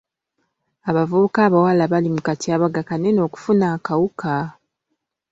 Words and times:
Abavuvuka 0.89 1.39
abawala 1.47 1.83
bali 1.91 2.09
mu 2.15 2.21
katyabaga 2.27 2.81
kanene 2.89 3.19
okufuna 3.27 3.65
akawuka. 3.75 4.33